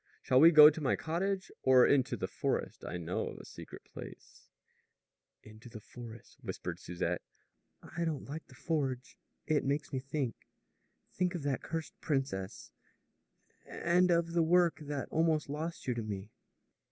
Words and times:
Shall 0.23 0.39
we 0.39 0.49
go 0.49 0.71
to 0.71 0.81
my 0.81 0.95
cottage 0.95 1.51
or 1.61 1.85
into 1.85 2.17
the 2.17 2.27
forest? 2.27 2.83
I 2.83 2.97
know 2.97 3.27
of 3.27 3.37
a 3.37 3.45
secret 3.45 3.83
place" 3.85 4.47
"Into 5.43 5.69
the 5.69 5.79
forest," 5.79 6.39
whispered 6.41 6.79
Susette. 6.79 7.21
"I 7.83 8.03
don't 8.03 8.27
like 8.27 8.47
the 8.47 8.55
forge. 8.55 9.15
It 9.45 9.63
makes 9.63 9.93
me 9.93 9.99
think 9.99 10.33
think 11.13 11.35
of 11.35 11.43
that 11.43 11.61
cursed 11.61 11.93
princess 12.01 12.71
and 13.67 14.09
of 14.09 14.33
the 14.33 14.41
work 14.41 14.79
that 14.79 15.07
almost 15.11 15.49
lost 15.49 15.85
you 15.85 15.93
to 15.93 16.01
me." 16.01 16.31